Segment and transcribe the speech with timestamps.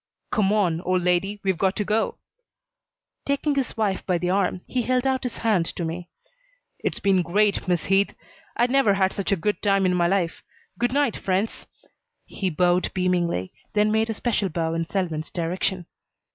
[0.31, 2.17] "Come on, old lady, we've got to go."
[3.23, 6.09] Taking his wife by the arm, he held out his hand to me.
[6.79, 8.15] "It's been great, Miss Heath.
[8.57, 10.41] I never had such a good time in my life.
[10.79, 11.67] Good night, friends."
[12.25, 15.85] He bowed beamingly, then made a special bow in Selwyn's direction.